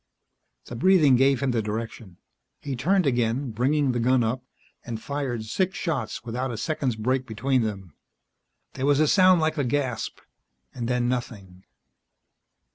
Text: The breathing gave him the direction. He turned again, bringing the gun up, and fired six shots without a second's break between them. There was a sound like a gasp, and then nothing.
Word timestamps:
The 0.65 0.75
breathing 0.75 1.15
gave 1.15 1.41
him 1.43 1.51
the 1.51 1.61
direction. 1.61 2.17
He 2.63 2.75
turned 2.75 3.05
again, 3.05 3.51
bringing 3.51 3.91
the 3.91 3.99
gun 3.99 4.23
up, 4.23 4.43
and 4.83 4.99
fired 4.99 5.45
six 5.45 5.77
shots 5.77 6.23
without 6.25 6.49
a 6.49 6.57
second's 6.57 6.95
break 6.95 7.27
between 7.27 7.61
them. 7.61 7.93
There 8.73 8.87
was 8.87 8.99
a 8.99 9.07
sound 9.07 9.41
like 9.41 9.59
a 9.59 9.63
gasp, 9.63 10.17
and 10.73 10.87
then 10.87 11.07
nothing. 11.07 11.65